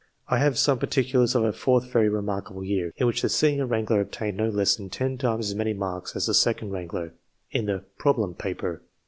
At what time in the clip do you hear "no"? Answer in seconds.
4.35-4.49